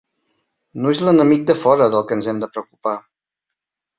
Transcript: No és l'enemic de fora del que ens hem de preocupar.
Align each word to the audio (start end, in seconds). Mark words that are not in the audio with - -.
No 0.85 0.93
és 0.93 1.01
l'enemic 1.07 1.43
de 1.51 1.55
fora 1.65 1.89
del 1.95 2.05
que 2.11 2.17
ens 2.19 2.31
hem 2.33 2.39
de 2.45 2.51
preocupar. 2.55 2.95